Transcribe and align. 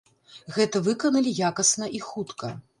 Гэта 0.55 0.81
выканалі 0.87 1.35
якасна 1.53 1.93
і 2.01 2.05
хутка. 2.11 2.55